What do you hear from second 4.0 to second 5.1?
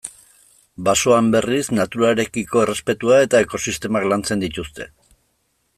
lantzen dituzte.